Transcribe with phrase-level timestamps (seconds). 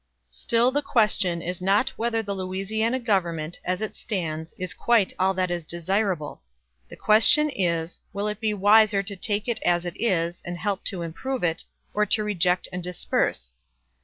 [0.29, 5.35] "Still the question is not whether the Louisiana Government, as it stands, is quite all
[5.35, 6.41] that is desirable.
[6.89, 10.83] The question is, Will it be wiser to take it as it is, and help
[10.85, 13.53] to improve it, or to reject and disperse?...